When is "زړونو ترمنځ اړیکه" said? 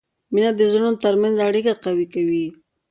0.71-1.73